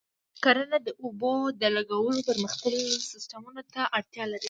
کرنه 0.43 0.77
د 0.83 0.89
اوبو 1.03 1.33
د 1.61 1.63
لګولو 1.75 2.19
پرمختللي 2.29 2.85
سیستمونه 3.11 3.61
ته 3.73 3.81
اړتیا 3.97 4.23
لري. 4.31 4.39